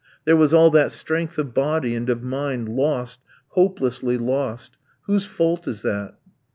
[0.25, 3.19] There was all that strength of body and of mind lost,
[3.49, 4.75] hopelessly lost.
[5.05, 6.15] Whose fault is that?